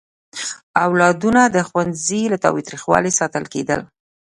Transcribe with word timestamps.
اولادونه 0.85 1.41
د 1.55 1.57
ښوونځي 1.67 2.21
له 2.31 2.37
تاوتریخوالي 2.45 3.11
ساتل 3.19 3.43
کېدل. 3.53 3.79